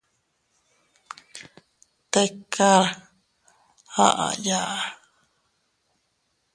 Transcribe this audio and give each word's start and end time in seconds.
Tkar 2.11 2.85
aa 4.03 4.09
aʼaya. 4.25 4.59